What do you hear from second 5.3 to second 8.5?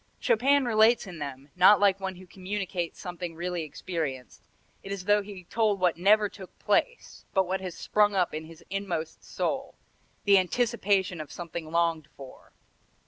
told what never took place, but what has sprung up in